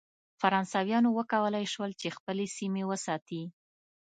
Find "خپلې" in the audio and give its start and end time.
2.17-2.45